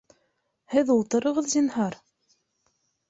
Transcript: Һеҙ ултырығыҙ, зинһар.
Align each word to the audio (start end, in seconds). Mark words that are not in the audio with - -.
Һеҙ 0.75 0.89
ултырығыҙ, 0.95 1.49
зинһар. 1.53 2.01